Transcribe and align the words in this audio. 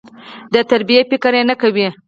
د 0.53 0.55
تربيې 0.69 1.01
فکر 1.11 1.33
نه 1.49 1.55
کوي. 1.61 1.87